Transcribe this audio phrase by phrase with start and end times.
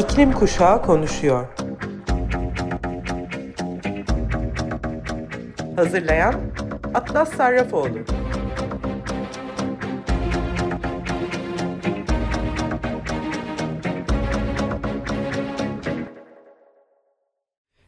[0.00, 1.46] İklim Kuşağı konuşuyor.
[5.76, 6.34] Hazırlayan
[6.94, 7.98] Atlas Sarrafoğlu.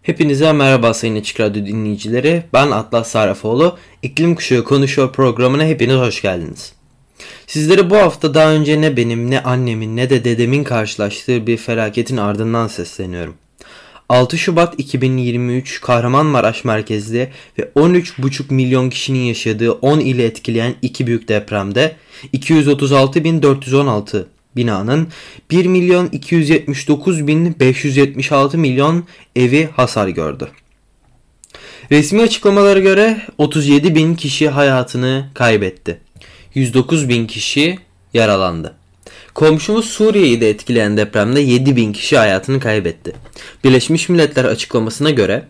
[0.02, 2.42] Hepinize merhaba Sayın Açık Radyo dinleyicileri.
[2.52, 3.79] Ben Atlas Sarrafoğlu.
[4.02, 6.82] İklim Kuşağı Konuşuyor programına hepiniz hoş geldiniz.
[7.52, 12.16] Sizlere bu hafta daha önce ne benim ne annemin ne de dedemin karşılaştığı bir felaketin
[12.16, 13.34] ardından sesleniyorum.
[14.08, 21.29] 6 Şubat 2023 Kahramanmaraş merkezli ve 13,5 milyon kişinin yaşadığı 10 ili etkileyen iki büyük
[21.29, 21.96] depremde
[22.34, 24.24] 236.416
[24.57, 25.08] binanın
[25.50, 29.04] 1 milyon 279 bin 576 milyon
[29.36, 30.48] evi hasar gördü.
[31.90, 36.00] Resmi açıklamalara göre 37 bin kişi hayatını kaybetti.
[36.55, 37.78] 109 bin kişi
[38.14, 38.75] yaralandı.
[39.34, 43.12] Komşumuz Suriye'yi de etkileyen depremde 7 bin kişi hayatını kaybetti.
[43.64, 45.45] Birleşmiş Milletler açıklamasına göre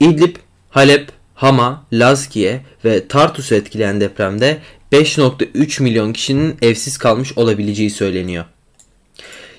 [0.00, 0.36] İdlib,
[0.70, 4.58] Halep, Hama, Lazkiye ve Tartus'u etkileyen depremde
[4.92, 8.44] 5.3 milyon kişinin evsiz kalmış olabileceği söyleniyor.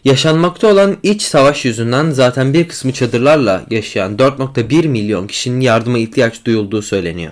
[0.05, 6.45] Yaşanmakta olan iç savaş yüzünden zaten bir kısmı çadırlarla yaşayan 4.1 milyon kişinin yardıma ihtiyaç
[6.45, 7.31] duyulduğu söyleniyor.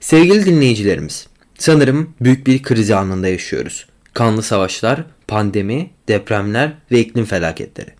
[0.00, 1.26] Sevgili dinleyicilerimiz,
[1.58, 3.86] sanırım büyük bir kriz anında yaşıyoruz.
[4.14, 7.90] Kanlı savaşlar, pandemi, depremler ve iklim felaketleri.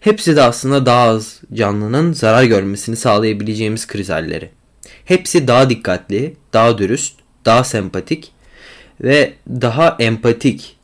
[0.00, 4.50] Hepsi de aslında daha az canlının zarar görmesini sağlayabileceğimiz kriz halleri.
[5.04, 7.14] Hepsi daha dikkatli, daha dürüst,
[7.44, 8.32] daha sempatik
[9.00, 10.76] ve daha empatik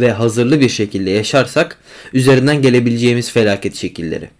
[0.00, 1.78] ve hazırlı bir şekilde yaşarsak
[2.12, 4.30] üzerinden gelebileceğimiz felaket şekilleri.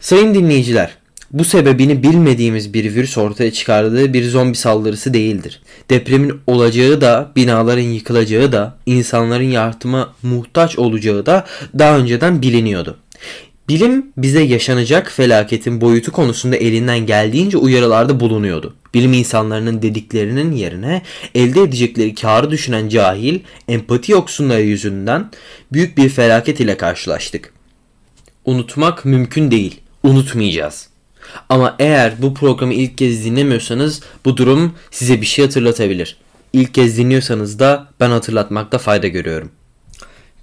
[0.00, 0.98] Sayın dinleyiciler,
[1.38, 5.62] bu sebebini bilmediğimiz bir virüs ortaya çıkardığı bir zombi saldırısı değildir.
[5.90, 11.46] Depremin olacağı da, binaların yıkılacağı da, insanların yardıma muhtaç olacağı da
[11.78, 12.96] daha önceden biliniyordu.
[13.68, 18.74] Bilim bize yaşanacak felaketin boyutu konusunda elinden geldiğince uyarılarda bulunuyordu.
[18.94, 21.02] Bilim insanlarının dediklerinin yerine
[21.34, 25.30] elde edecekleri karı düşünen cahil, empati yoksunları yüzünden
[25.72, 27.52] büyük bir felaket ile karşılaştık.
[28.44, 29.80] Unutmak mümkün değil.
[30.02, 30.95] Unutmayacağız.
[31.48, 36.16] Ama eğer bu programı ilk kez dinlemiyorsanız bu durum size bir şey hatırlatabilir.
[36.52, 39.50] İlk kez dinliyorsanız da ben hatırlatmakta fayda görüyorum.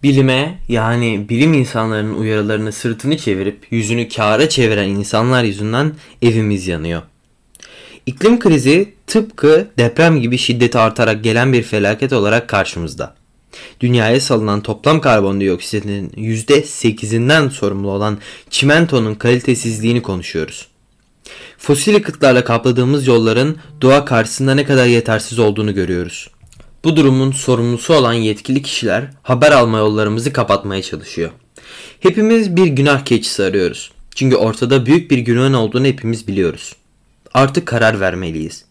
[0.04, 7.02] Bilime yani bilim insanlarının uyarılarını sırtını çevirip yüzünü kâra çeviren insanlar yüzünden evimiz yanıyor.
[8.06, 13.16] İklim krizi tıpkı deprem gibi şiddeti artarak gelen bir felaket olarak karşımızda.
[13.80, 18.18] Dünyaya salınan toplam karbondioksitinin %8'inden sorumlu olan
[18.50, 20.68] çimentonun kalitesizliğini konuşuyoruz.
[21.58, 26.30] Fosil yakıtlarla kapladığımız yolların doğa karşısında ne kadar yetersiz olduğunu görüyoruz.
[26.84, 31.32] Bu durumun sorumlusu olan yetkili kişiler haber alma yollarımızı kapatmaya çalışıyor.
[32.00, 33.92] Hepimiz bir günah keçisi arıyoruz.
[34.16, 36.76] Çünkü ortada büyük bir günahın olduğunu hepimiz biliyoruz.
[37.34, 38.66] Artık karar vermeliyiz.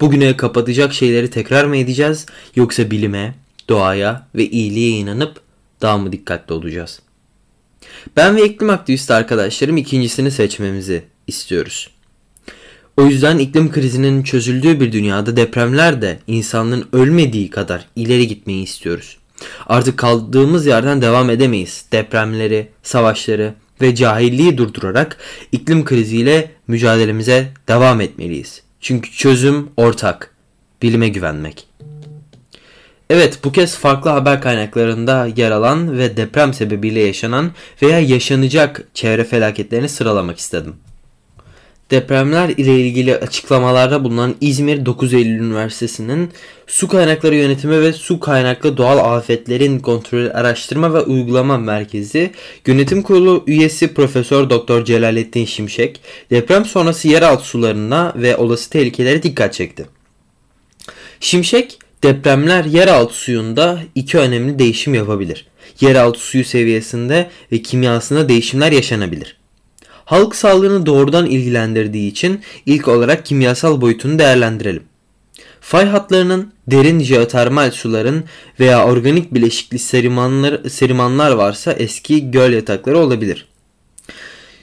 [0.00, 2.26] Bu günahı kapatacak şeyleri tekrar mı edeceğiz
[2.56, 3.34] yoksa bilime,
[3.68, 5.40] doğaya ve iyiliğe inanıp
[5.82, 7.02] daha mı dikkatli olacağız?
[8.16, 11.90] Ben ve iklim aktivisti arkadaşlarım ikincisini seçmemizi istiyoruz.
[12.96, 19.18] O yüzden iklim krizinin çözüldüğü bir dünyada depremler de insanlığın ölmediği kadar ileri gitmeyi istiyoruz.
[19.66, 21.84] Artık kaldığımız yerden devam edemeyiz.
[21.92, 25.16] Depremleri, savaşları ve cahilliği durdurarak
[25.52, 28.62] iklim kriziyle mücadelemize devam etmeliyiz.
[28.80, 30.34] Çünkü çözüm ortak.
[30.82, 31.66] Bilime güvenmek.
[33.10, 37.50] Evet bu kez farklı haber kaynaklarında yer alan ve deprem sebebiyle yaşanan
[37.82, 40.74] veya yaşanacak çevre felaketlerini sıralamak istedim.
[41.92, 46.30] Depremler ile ilgili açıklamalarda bulunan İzmir 9 Eylül Üniversitesi'nin
[46.66, 52.30] Su Kaynakları Yönetimi ve Su Kaynaklı Doğal Afetlerin Kontrolü Araştırma ve Uygulama Merkezi
[52.66, 59.54] Yönetim Kurulu üyesi Profesör Doktor Celalettin Şimşek deprem sonrası yeraltı sularına ve olası tehlikelere dikkat
[59.54, 59.86] çekti.
[61.20, 65.46] Şimşek depremler yeraltı suyunda iki önemli değişim yapabilir.
[65.80, 69.41] Yeraltı suyu seviyesinde ve kimyasında değişimler yaşanabilir.
[70.12, 74.82] Halk sağlığını doğrudan ilgilendirdiği için ilk olarak kimyasal boyutunu değerlendirelim.
[75.60, 78.24] Fay hatlarının derin jeotermal suların
[78.60, 83.48] veya organik bileşikli serimanlar, serimanlar varsa eski göl yatakları olabilir.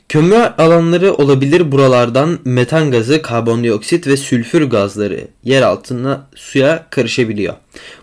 [0.09, 7.53] Kömür alanları olabilir buralardan metan gazı, karbondioksit ve sülfür gazları yer altına suya karışabiliyor.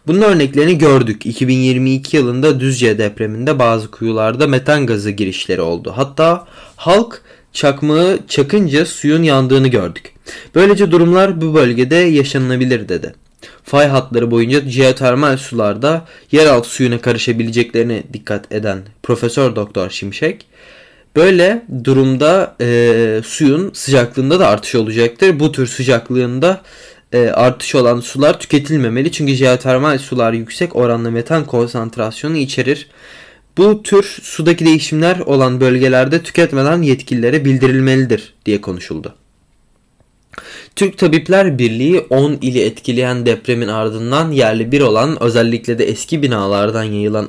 [0.07, 1.27] Bunun örneklerini gördük.
[1.27, 5.93] 2022 yılında Düzce depreminde bazı kuyularda metan gazı girişleri oldu.
[5.97, 6.47] Hatta
[6.77, 7.23] halk
[7.57, 10.13] çakmağı çakınca suyun yandığını gördük.
[10.55, 13.15] Böylece durumlar bu bölgede yaşanılabilir dedi.
[13.65, 20.47] fay hatları boyunca jeotermal sularda yeraltı suyuna karışabileceklerine dikkat eden Profesör Doktor Şimşek
[21.17, 25.41] böyle durumda e, suyun sıcaklığında da artış olacaktır.
[25.41, 26.63] Bu tür sıcaklığında
[27.13, 32.89] e, artış olan sular tüketilmemeli çünkü jeotermal sular yüksek oranla metan konsantrasyonu içerir.
[33.57, 39.15] Bu tür sudaki değişimler olan bölgelerde tüketmeden yetkililere bildirilmelidir diye konuşuldu.
[40.77, 46.83] Türk Tabipler Birliği 10 ili etkileyen depremin ardından yerli bir olan özellikle de eski binalardan
[46.83, 47.29] yayılan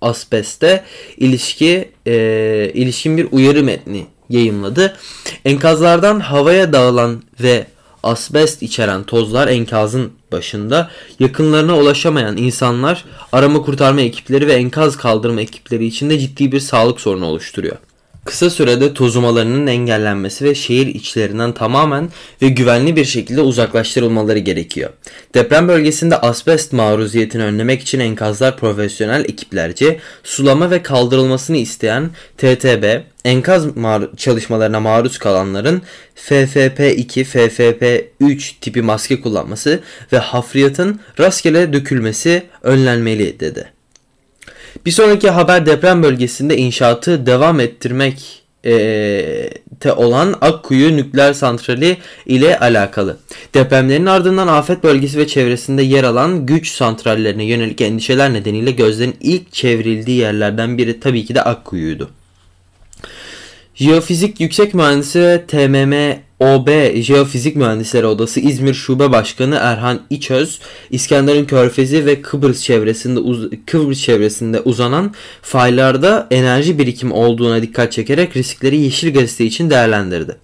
[0.00, 0.84] asbeste
[1.16, 4.96] ilişki e, ilişkin bir uyarı metni yayımladı.
[5.44, 7.66] Enkazlardan havaya dağılan ve
[8.02, 15.86] asbest içeren tozlar enkazın başında yakınlarına ulaşamayan insanlar arama kurtarma ekipleri ve enkaz kaldırma ekipleri
[15.86, 17.76] içinde ciddi bir sağlık sorunu oluşturuyor.
[18.30, 22.08] Kısa sürede tozumalarının engellenmesi ve şehir içlerinden tamamen
[22.42, 24.90] ve güvenli bir şekilde uzaklaştırılmaları gerekiyor.
[25.34, 33.66] Deprem bölgesinde asbest maruziyetini önlemek için enkazlar profesyonel ekiplerce sulama ve kaldırılmasını isteyen TTB, enkaz
[34.16, 35.82] çalışmalarına maruz kalanların
[36.16, 39.80] FFP2, FFP3 tipi maske kullanması
[40.12, 43.79] ve hafriyatın rastgele dökülmesi önlenmeli dedi.
[44.86, 49.50] Bir sonraki haber deprem bölgesinde inşaatı devam ettirmek e,
[49.80, 51.96] te olan Akkuyu nükleer santrali
[52.26, 53.16] ile alakalı.
[53.54, 59.52] Depremlerin ardından afet bölgesi ve çevresinde yer alan güç santrallerine yönelik endişeler nedeniyle gözlerin ilk
[59.52, 62.10] çevrildiği yerlerden biri tabii ki de Akkuyu'ydu.
[63.74, 66.68] Jeofizik Yüksek Mühendisi TMM OB
[67.02, 70.60] Jeofizik Mühendisleri Odası İzmir Şube Başkanı Erhan İçöz,
[70.90, 78.36] İskenderun Körfezi ve Kıbrıs çevresinde uz Kıbrıs çevresinde uzanan faylarda enerji birikimi olduğuna dikkat çekerek
[78.36, 80.36] riskleri yeşil gazete için değerlendirdi.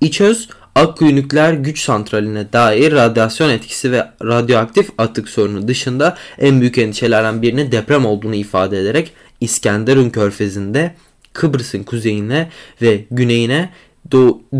[0.00, 6.78] İçöz, Akkuyu nükleer güç santraline dair radyasyon etkisi ve radyoaktif atık sorunu dışında en büyük
[6.78, 10.94] endişelerden birinin deprem olduğunu ifade ederek İskenderun Körfezi'nde
[11.32, 12.48] Kıbrıs'ın kuzeyine
[12.82, 13.70] ve güneyine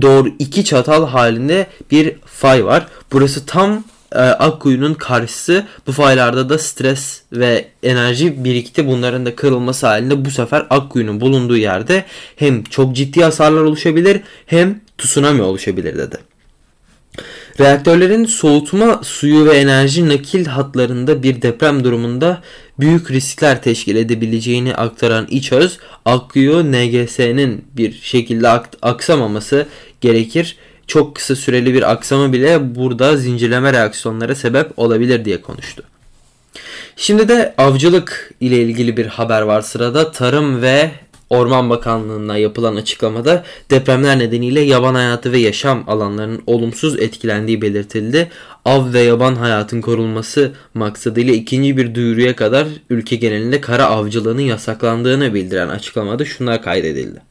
[0.02, 2.86] doğru iki çatal halinde bir fay var.
[3.12, 5.66] Burası tam e, Akkuyu'nun karşısı.
[5.86, 8.86] Bu faylarda da stres ve enerji birikti.
[8.86, 12.04] Bunların da kırılması halinde bu sefer Akkuyu'nun bulunduğu yerde
[12.36, 16.18] hem çok ciddi hasarlar oluşabilir hem tsunami oluşabilir dedi.
[17.60, 22.42] Reaktörlerin soğutma suyu ve enerji nakil hatlarında bir deprem durumunda
[22.80, 28.48] büyük riskler teşkil edebileceğini aktaran İÇÖZ, Akkuyu NGS'nin bir şekilde
[28.82, 29.66] aksamaması
[30.00, 30.56] gerekir.
[30.86, 35.82] Çok kısa süreli bir aksama bile burada zincirleme reaksiyonlara sebep olabilir diye konuştu.
[36.96, 40.12] Şimdi de avcılık ile ilgili bir haber var sırada.
[40.12, 40.90] Tarım ve
[41.30, 48.30] Orman Bakanlığı'na yapılan açıklamada depremler nedeniyle yaban hayatı ve yaşam alanlarının olumsuz etkilendiği belirtildi.
[48.64, 55.34] Av ve yaban hayatın korunması maksadıyla ikinci bir duyuruya kadar ülke genelinde kara avcılığının yasaklandığını
[55.34, 57.29] bildiren açıklamada şunlar kaydedildi.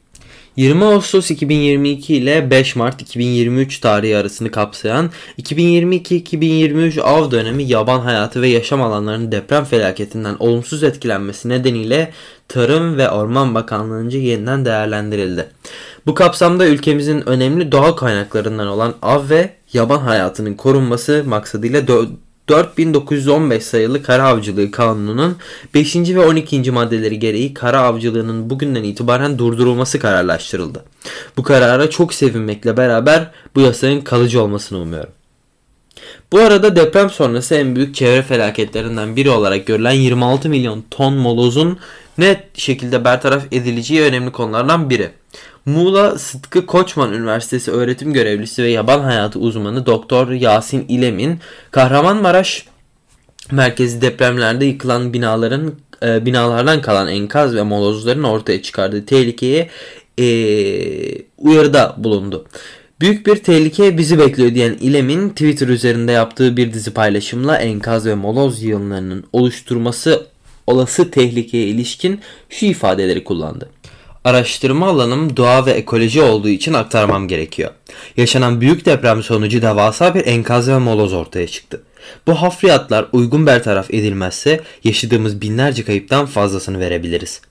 [0.55, 5.09] 20 Ağustos 2022 ile 5 Mart 2023 tarihi arasını kapsayan
[5.41, 12.11] 2022-2023 av dönemi yaban hayatı ve yaşam alanlarının deprem felaketinden olumsuz etkilenmesi nedeniyle
[12.47, 15.49] Tarım ve Orman Bakanlığı'nca yeniden değerlendirildi.
[16.05, 21.87] Bu kapsamda ülkemizin önemli doğal kaynaklarından olan av ve yaban hayatının korunması maksadıyla
[22.49, 25.37] 4915 sayılı kara avcılığı kanununun
[25.73, 25.95] 5.
[25.95, 26.71] ve 12.
[26.71, 30.85] maddeleri gereği kara avcılığının bugünden itibaren durdurulması kararlaştırıldı.
[31.37, 35.13] Bu karara çok sevinmekle beraber bu yasanın kalıcı olmasını umuyorum.
[36.31, 41.79] Bu arada deprem sonrası en büyük çevre felaketlerinden biri olarak görülen 26 milyon ton molozun
[42.17, 45.11] net şekilde bertaraf edileceği önemli konulardan biri.
[45.69, 51.39] Muğla Sıtkı Koçman Üniversitesi öğretim görevlisi ve yaban hayatı uzmanı Doktor Yasin İlem'in
[51.71, 52.65] Kahramanmaraş
[53.51, 55.73] merkezi depremlerde yıkılan binaların
[56.03, 59.69] e, binalardan kalan enkaz ve molozların ortaya çıkardığı tehlikeye
[60.19, 60.25] e,
[61.37, 62.45] uyarıda bulundu.
[63.01, 68.15] Büyük bir tehlike bizi bekliyor diyen İlem'in Twitter üzerinde yaptığı bir dizi paylaşımla enkaz ve
[68.15, 70.27] moloz yığınlarının oluşturması
[70.67, 73.69] olası tehlikeye ilişkin şu ifadeleri kullandı.
[74.23, 77.71] Araştırma alanım doğa ve ekoloji olduğu için aktarmam gerekiyor.
[78.17, 81.81] Yaşanan büyük deprem sonucu devasa bir enkaz ve moloz ortaya çıktı.
[82.27, 87.41] Bu hafriyatlar uygun bertaraf edilmezse yaşadığımız binlerce kayıptan fazlasını verebiliriz.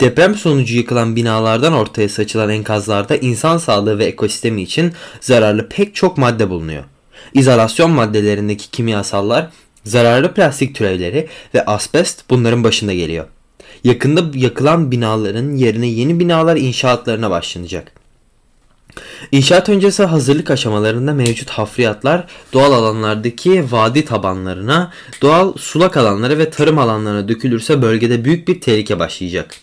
[0.00, 6.18] Deprem sonucu yıkılan binalardan ortaya saçılan enkazlarda insan sağlığı ve ekosistemi için zararlı pek çok
[6.18, 6.84] madde bulunuyor.
[7.34, 9.48] İzolasyon maddelerindeki kimyasallar,
[9.84, 13.26] zararlı plastik türevleri ve asbest bunların başında geliyor.
[13.84, 17.92] Yakında yakılan binaların yerine yeni binalar inşaatlarına başlanacak.
[19.32, 24.92] İnşaat öncesi hazırlık aşamalarında mevcut hafriyatlar doğal alanlardaki vadi tabanlarına,
[25.22, 29.54] doğal sulak alanlara ve tarım alanlarına dökülürse bölgede büyük bir tehlike başlayacak.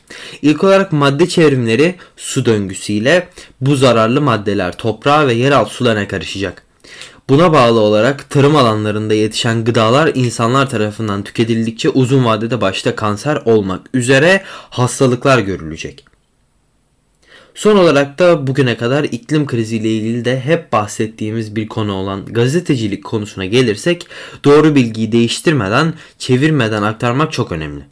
[0.42, 3.30] İlk olarak madde çevrimleri su döngüsüyle
[3.62, 6.65] bu zararlı maddeler toprağa ve yeraltı sularına karışacak.
[7.30, 13.90] Buna bağlı olarak tarım alanlarında yetişen gıdalar insanlar tarafından tüketildikçe uzun vadede başta kanser olmak
[13.94, 16.06] üzere hastalıklar görülecek.
[17.56, 23.04] Son olarak da bugüne kadar iklim kriziyle ilgili de hep bahsettiğimiz bir konu olan gazetecilik
[23.04, 24.08] konusuna gelirsek
[24.44, 27.84] doğru bilgiyi değiştirmeden, çevirmeden aktarmak çok önemli.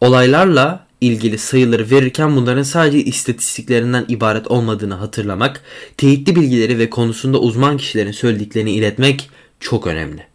[0.00, 5.62] Olaylarla ilgili sayıları verirken bunların sadece istatistiklerinden ibaret olmadığını hatırlamak,
[5.96, 9.30] teyitli bilgileri ve konusunda uzman kişilerin söylediklerini iletmek
[9.60, 10.26] çok önemli.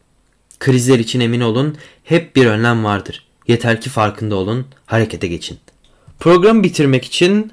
[0.60, 3.26] Krizler için emin olun, hep bir önlem vardır.
[3.48, 5.58] Yeter ki farkında olun, harekete geçin.
[6.20, 7.52] Programı bitirmek için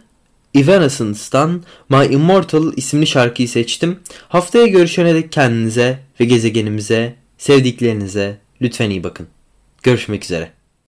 [0.55, 3.99] Evanescence'dan My Immortal isimli şarkıyı seçtim.
[4.29, 9.27] Haftaya görüşene dek kendinize ve gezegenimize, sevdiklerinize lütfen iyi bakın.
[9.83, 10.64] Görüşmek üzere.